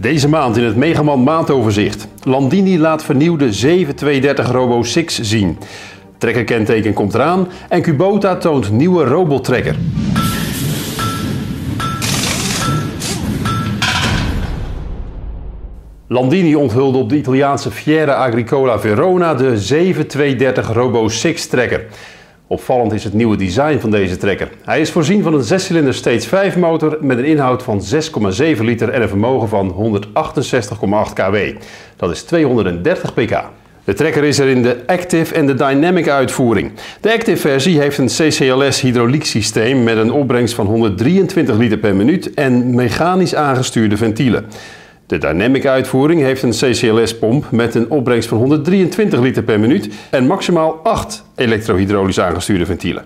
Deze 0.00 0.28
maand 0.28 0.56
in 0.56 0.64
het 0.64 0.76
Megaman 0.76 1.22
maandoverzicht. 1.22 2.08
Landini 2.22 2.78
laat 2.78 3.04
vernieuwde 3.04 3.52
7230 3.52 4.50
Robo 4.50 4.82
6 4.82 5.20
zien. 5.20 5.58
Trekkerkenteken 6.18 6.92
komt 6.92 7.14
eraan 7.14 7.48
en 7.68 7.82
Kubota 7.82 8.36
toont 8.36 8.70
nieuwe 8.70 9.04
robottrekker. 9.04 9.76
Landini 16.08 16.54
onthulde 16.54 16.98
op 16.98 17.08
de 17.08 17.16
Italiaanse 17.16 17.70
Fiera 17.70 18.12
Agricola 18.12 18.78
Verona 18.78 19.34
de 19.34 19.58
7230 19.58 20.72
Robo 20.72 21.08
6 21.08 21.46
trekker. 21.46 21.86
Opvallend 22.50 22.92
is 22.92 23.04
het 23.04 23.12
nieuwe 23.12 23.36
design 23.36 23.78
van 23.78 23.90
deze 23.90 24.16
trekker. 24.16 24.48
Hij 24.64 24.80
is 24.80 24.90
voorzien 24.90 25.22
van 25.22 25.34
een 25.34 25.44
6-cilinder 25.44 25.94
Stage 25.94 26.20
5 26.20 26.56
motor 26.56 26.98
met 27.00 27.18
een 27.18 27.24
inhoud 27.24 27.62
van 27.62 27.82
6,7 27.94 28.60
liter 28.60 28.88
en 28.88 29.02
een 29.02 29.08
vermogen 29.08 29.48
van 29.48 30.00
168,8 31.08 31.12
kW. 31.14 31.36
Dat 31.96 32.10
is 32.10 32.22
230 32.22 33.14
pk. 33.14 33.42
De 33.84 33.94
trekker 33.94 34.24
is 34.24 34.38
er 34.38 34.48
in 34.48 34.62
de 34.62 34.76
Active 34.86 35.34
en 35.34 35.46
de 35.46 35.54
Dynamic 35.54 36.08
uitvoering. 36.08 36.72
De 37.00 37.12
Active 37.12 37.36
versie 37.36 37.80
heeft 37.80 37.98
een 37.98 38.06
CCLS 38.06 38.80
hydrauliek 38.80 39.24
systeem 39.24 39.84
met 39.84 39.96
een 39.96 40.12
opbrengst 40.12 40.54
van 40.54 40.66
123 40.66 41.56
liter 41.56 41.78
per 41.78 41.96
minuut 41.96 42.34
en 42.34 42.74
mechanisch 42.74 43.34
aangestuurde 43.34 43.96
ventielen. 43.96 44.46
De 45.08 45.18
Dynamic 45.18 45.66
uitvoering 45.66 46.20
heeft 46.20 46.42
een 46.42 46.50
CCLS-pomp 46.50 47.50
met 47.50 47.74
een 47.74 47.90
opbrengst 47.90 48.28
van 48.28 48.38
123 48.38 49.20
liter 49.20 49.42
per 49.42 49.60
minuut 49.60 49.88
en 50.10 50.26
maximaal 50.26 50.80
8 50.82 51.24
elektrohydraulisch 51.34 52.20
aangestuurde 52.20 52.66
ventielen. 52.66 53.04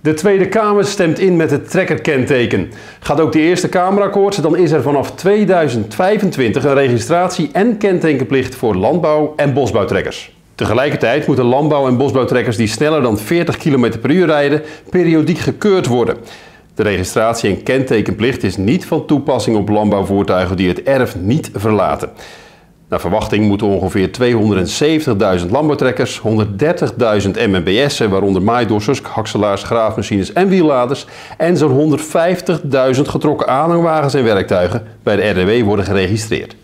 De 0.00 0.14
Tweede 0.14 0.48
Kamer 0.48 0.84
stemt 0.84 1.18
in 1.18 1.36
met 1.36 1.50
het 1.50 1.70
trekkerkenteken. 1.70 2.70
Gaat 3.00 3.20
ook 3.20 3.32
de 3.32 3.40
Eerste 3.40 3.68
Kamer 3.68 4.02
akkoord, 4.02 4.42
dan 4.42 4.56
is 4.56 4.70
er 4.70 4.82
vanaf 4.82 5.10
2025 5.10 6.64
een 6.64 6.74
registratie- 6.74 7.50
en 7.52 7.78
kentekenplicht 7.78 8.54
voor 8.54 8.74
landbouw- 8.74 9.32
en 9.36 9.54
bosbouwtrekkers. 9.54 10.34
Tegelijkertijd 10.54 11.26
moeten 11.26 11.44
landbouw- 11.44 11.86
en 11.86 11.96
bosbouwtrekkers 11.96 12.56
die 12.56 12.66
sneller 12.66 13.02
dan 13.02 13.18
40 13.18 13.56
km 13.56 13.98
per 14.00 14.10
uur 14.10 14.26
rijden, 14.26 14.62
periodiek 14.90 15.38
gekeurd 15.38 15.86
worden. 15.86 16.16
De 16.76 16.82
registratie- 16.82 17.50
en 17.50 17.62
kentekenplicht 17.62 18.42
is 18.42 18.56
niet 18.56 18.86
van 18.86 19.06
toepassing 19.06 19.56
op 19.56 19.68
landbouwvoertuigen 19.68 20.56
die 20.56 20.68
het 20.68 20.82
erf 20.82 21.16
niet 21.16 21.50
verlaten. 21.54 22.10
Naar 22.88 23.00
verwachting 23.00 23.46
moeten 23.46 23.66
ongeveer 23.66 24.10
270.000 24.10 25.50
landbouwtrekkers, 25.50 26.20
130.000 26.20 27.30
MMBS'en, 27.30 28.10
waaronder 28.10 28.42
maaidossers, 28.42 29.00
hakselaars, 29.02 29.62
graafmachines 29.62 30.32
en 30.32 30.48
wielladers, 30.48 31.06
en 31.38 31.56
zo'n 31.56 31.98
150.000 32.94 33.02
getrokken 33.02 33.48
aanhangwagens 33.48 34.14
en 34.14 34.24
werktuigen 34.24 34.82
bij 35.02 35.16
de 35.16 35.28
RDW 35.28 35.64
worden 35.64 35.84
geregistreerd. 35.84 36.56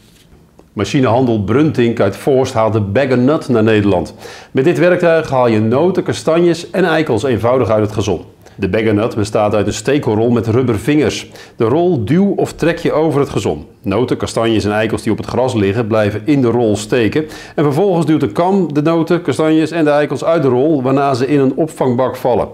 Machinehandel 0.73 1.43
Bruntink 1.43 2.01
uit 2.01 2.17
Voorst 2.17 2.53
haalt 2.53 2.73
de 2.73 2.81
Bag 2.81 3.17
Nut 3.17 3.49
naar 3.49 3.63
Nederland. 3.63 4.15
Met 4.51 4.65
dit 4.65 4.79
werktuig 4.79 5.31
haal 5.31 5.49
je 5.49 5.61
noten, 5.61 6.03
kastanjes 6.03 6.71
en 6.71 6.85
eikels 6.85 7.23
eenvoudig 7.23 7.69
uit 7.69 7.83
het 7.83 7.93
gezond. 7.93 8.23
De 8.55 8.69
bagernut 8.69 9.15
bestaat 9.15 9.55
uit 9.55 9.67
een 9.67 9.73
stekelrol 9.73 10.31
met 10.31 10.47
rubbervingers. 10.47 11.31
De 11.57 11.65
rol 11.65 12.05
duw 12.05 12.33
of 12.37 12.53
trek 12.53 12.79
je 12.79 12.93
over 12.93 13.21
het 13.21 13.29
gezon. 13.29 13.67
Noten, 13.83 14.17
kastanjes 14.17 14.65
en 14.65 14.73
eikels 14.73 15.03
die 15.03 15.13
op 15.13 15.19
het 15.19 15.27
gras 15.27 15.55
liggen 15.55 15.87
blijven 15.87 16.23
in 16.25 16.41
de 16.41 16.49
rol 16.49 16.77
steken. 16.77 17.25
En 17.55 17.65
vervolgens 17.65 18.07
duwt 18.07 18.21
de 18.21 18.33
kam 18.33 18.75
de 18.75 18.83
noten, 18.83 19.23
kastanjes 19.23 19.71
en 19.71 19.85
de 19.85 19.91
eikels 19.91 20.25
uit 20.25 20.43
de 20.43 20.49
rol 20.49 20.83
waarna 20.83 21.15
ze 21.15 21.27
in 21.27 21.41
een 21.41 21.55
opvangbak 21.55 22.17
vallen. 22.17 22.49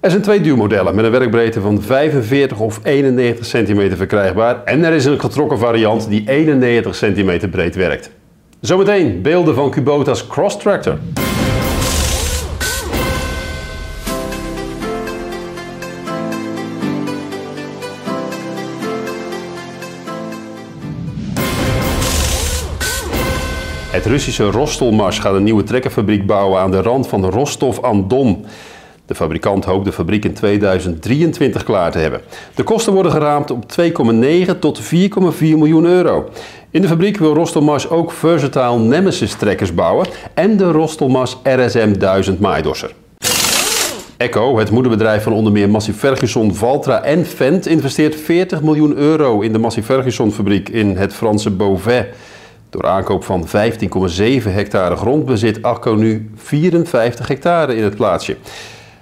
Er 0.00 0.10
zijn 0.10 0.22
twee 0.22 0.40
duwmodellen 0.40 0.94
met 0.94 1.04
een 1.04 1.10
werkbreedte 1.10 1.60
van 1.60 1.82
45 1.82 2.60
of 2.60 2.80
91 2.82 3.46
cm 3.46 3.96
verkrijgbaar. 3.96 4.64
En 4.64 4.84
er 4.84 4.92
is 4.92 5.04
een 5.04 5.20
getrokken 5.20 5.58
variant 5.58 6.08
die 6.08 6.22
91 6.26 6.98
cm 6.98 7.50
breed 7.50 7.74
werkt. 7.74 8.10
Zometeen 8.60 9.22
beelden 9.22 9.54
van 9.54 9.70
Kubota's 9.70 10.26
Cross 10.26 10.58
Tractor. 10.58 10.98
Het 23.90 24.06
Russische 24.06 24.50
Rostolmars 24.50 25.18
gaat 25.18 25.34
een 25.34 25.42
nieuwe 25.42 25.62
trekkerfabriek 25.62 26.26
bouwen 26.26 26.60
aan 26.60 26.70
de 26.70 26.82
rand 26.82 27.06
van 27.06 27.24
Rostov-aan-Don. 27.24 28.44
De 29.06 29.14
fabrikant 29.14 29.64
hoopt 29.64 29.84
de 29.84 29.92
fabriek 29.92 30.24
in 30.24 30.32
2023 30.32 31.64
klaar 31.64 31.90
te 31.90 31.98
hebben. 31.98 32.20
De 32.54 32.62
kosten 32.62 32.92
worden 32.92 33.12
geraamd 33.12 33.50
op 33.50 33.64
2,9 33.80 34.58
tot 34.58 34.80
4,4 34.82 34.88
miljoen 35.38 35.84
euro. 35.84 36.28
In 36.70 36.82
de 36.82 36.88
fabriek 36.88 37.16
wil 37.16 37.34
Rostolmars 37.34 37.88
ook 37.88 38.12
versatile 38.12 38.78
Nemesis 38.78 39.34
trekkers 39.34 39.74
bouwen 39.74 40.06
en 40.34 40.56
de 40.56 40.70
Rostolmars 40.70 41.36
RSM 41.42 41.98
1000 41.98 42.40
maaidosser. 42.40 42.94
Echo, 44.16 44.58
het 44.58 44.70
moederbedrijf 44.70 45.22
van 45.22 45.32
onder 45.32 45.52
meer 45.52 45.70
Massey 45.70 45.94
Ferguson, 45.94 46.54
Valtra 46.54 47.02
en 47.02 47.26
Fendt, 47.26 47.66
investeert 47.66 48.14
40 48.14 48.62
miljoen 48.62 48.96
euro 48.96 49.40
in 49.40 49.52
de 49.52 49.58
Massey 49.58 49.82
Ferguson 49.82 50.32
fabriek 50.32 50.68
in 50.68 50.96
het 50.96 51.14
Franse 51.14 51.50
Beauvais. 51.50 52.06
Door 52.70 52.86
aankoop 52.86 53.24
van 53.24 53.46
15,7 53.46 53.52
hectare 54.42 54.96
grond 54.96 55.24
bezit 55.24 55.62
Akko 55.62 55.94
nu 55.94 56.30
54 56.34 57.28
hectare 57.28 57.76
in 57.76 57.84
het 57.84 57.96
plaatsje. 57.96 58.36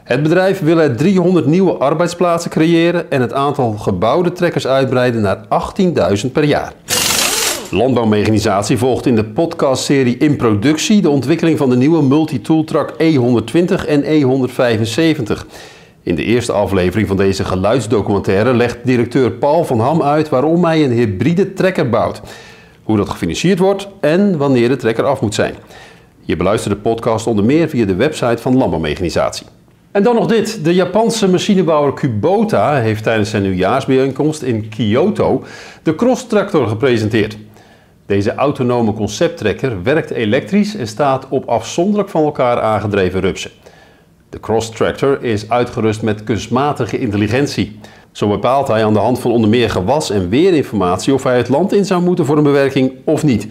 Het 0.05 0.23
bedrijf 0.23 0.61
wil 0.61 0.79
er 0.79 0.97
300 0.97 1.47
nieuwe 1.47 1.73
arbeidsplaatsen 1.73 2.51
creëren 2.51 3.11
en 3.11 3.21
het 3.21 3.33
aantal 3.33 3.73
gebouwde 3.73 4.33
trekkers 4.33 4.67
uitbreiden 4.67 5.21
naar 5.21 5.45
18.000 6.25 6.33
per 6.33 6.45
jaar. 6.45 6.73
Landbouwmechanisatie 7.71 8.79
volgt 8.79 9.07
in 9.07 9.15
de 9.15 9.25
podcastserie 9.25 10.17
In 10.17 10.37
Productie 10.37 11.01
de 11.01 11.11
ontwikkeling 11.11 11.59
van 11.59 11.71
de 11.71 11.77
nieuwe 11.77 12.03
multitooltruck 12.03 12.93
E120 12.93 13.87
en 13.87 14.03
E175. 14.03 15.47
In 16.03 16.15
de 16.15 16.25
eerste 16.25 16.53
aflevering 16.53 17.09
van 17.09 17.17
deze 17.17 17.45
geluidsdocumentaire 17.45 18.55
legt 18.55 18.79
directeur 18.83 19.31
Paul 19.31 19.65
van 19.65 19.81
Ham 19.81 20.03
uit 20.03 20.29
waarom 20.29 20.65
hij 20.65 20.85
een 20.85 20.93
hybride 20.93 21.53
trekker 21.53 21.89
bouwt 21.89 22.21
hoe 22.89 22.97
dat 22.97 23.09
gefinancierd 23.09 23.59
wordt 23.59 23.89
en 24.01 24.39
wanneer 24.39 24.69
de 24.69 24.77
trekker 24.77 25.05
af 25.05 25.21
moet 25.21 25.35
zijn. 25.35 25.55
Je 26.21 26.37
beluistert 26.37 26.75
de 26.75 26.81
podcast 26.81 27.27
onder 27.27 27.45
meer 27.45 27.69
via 27.69 27.87
de 27.87 27.95
website 27.95 28.43
van 28.43 28.57
Landbouwmechanisatie. 28.57 29.47
En 29.91 30.03
dan 30.03 30.15
nog 30.15 30.27
dit. 30.27 30.65
De 30.65 30.75
Japanse 30.75 31.29
machinebouwer 31.29 31.95
Kubota 31.95 32.75
heeft 32.75 33.03
tijdens 33.03 33.31
zijn 33.31 33.43
nieuwjaarsbijeenkomst 33.43 34.43
in 34.43 34.69
Kyoto 34.69 35.45
de 35.83 35.95
Cross 35.95 36.27
Tractor 36.27 36.69
gepresenteerd. 36.69 37.37
Deze 38.07 38.35
autonome 38.35 38.93
concepttrekker 38.93 39.83
werkt 39.83 40.11
elektrisch 40.11 40.77
en 40.77 40.87
staat 40.87 41.27
op 41.29 41.49
afzonderlijk 41.49 42.09
van 42.09 42.25
elkaar 42.25 42.61
aangedreven 42.61 43.21
rupsen. 43.21 43.51
De 44.31 44.41
Cross 44.41 44.71
Tractor 44.71 45.25
is 45.25 45.51
uitgerust 45.51 46.03
met 46.03 46.25
kunstmatige 46.25 46.99
intelligentie. 46.99 47.79
Zo 48.19 48.29
bepaalt 48.29 48.69
hij 48.69 48.85
aan 48.85 48.93
de 48.93 48.99
hand 48.99 49.21
van 49.21 49.31
onder 49.31 49.51
meer 49.51 49.71
gewas- 49.71 50.11
en 50.11 50.29
weerinformatie 50.29 51.15
of 51.15 51.23
hij 51.23 51.37
het 51.37 51.49
land 51.49 51.73
in 51.73 51.85
zou 51.85 52.03
moeten 52.03 52.25
voor 52.25 52.37
een 52.37 52.43
bewerking 52.43 52.93
of 53.05 53.23
niet. 53.23 53.49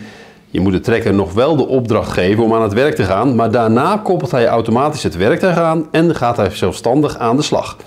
Je 0.50 0.60
moet 0.60 0.72
de 0.72 0.80
trekker 0.80 1.14
nog 1.14 1.34
wel 1.34 1.56
de 1.56 1.68
opdracht 1.68 2.12
geven 2.12 2.44
om 2.44 2.54
aan 2.54 2.62
het 2.62 2.74
werk 2.74 2.96
te 2.96 3.04
gaan, 3.04 3.36
maar 3.36 3.52
daarna 3.52 3.98
koppelt 3.98 4.32
hij 4.32 4.48
automatisch 4.48 5.04
het 5.04 5.16
werktuig 5.16 5.58
aan 5.58 5.88
en 5.92 6.16
gaat 6.16 6.38
hij 6.38 6.50
zelfstandig 6.50 7.18
aan 7.18 7.36
de 7.36 7.42
slag. 7.42 7.78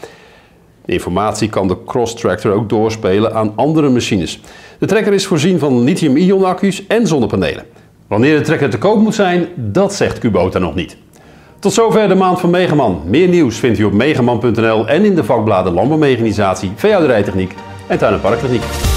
De 0.84 0.92
informatie 0.92 1.48
kan 1.48 1.68
de 1.68 1.84
Cross 1.84 2.14
Tractor 2.14 2.52
ook 2.52 2.68
doorspelen 2.68 3.34
aan 3.34 3.52
andere 3.56 3.88
machines. 3.88 4.40
De 4.78 4.86
trekker 4.86 5.12
is 5.12 5.26
voorzien 5.26 5.58
van 5.58 5.84
lithium-ion 5.84 6.44
accu's 6.44 6.86
en 6.86 7.06
zonnepanelen. 7.06 7.64
Wanneer 8.06 8.38
de 8.38 8.44
trekker 8.44 8.70
te 8.70 8.78
koop 8.78 8.98
moet 9.00 9.14
zijn, 9.14 9.48
dat 9.56 9.94
zegt 9.94 10.18
Kubota 10.18 10.58
nog 10.58 10.74
niet. 10.74 10.96
Tot 11.60 11.72
zover 11.72 12.08
de 12.08 12.14
maand 12.14 12.40
van 12.40 12.50
Megaman. 12.50 13.02
Meer 13.06 13.28
nieuws 13.28 13.56
vindt 13.56 13.78
u 13.78 13.84
op 13.84 13.92
megaman.nl 13.92 14.88
en 14.88 15.04
in 15.04 15.14
de 15.14 15.24
vakbladen 15.24 15.72
Landbouwmechanisatie, 15.72 16.72
Veehouderijtechniek 16.76 17.54
en 17.86 17.98
Tuin- 17.98 18.14
en 18.14 18.20
Parktechniek. 18.20 18.89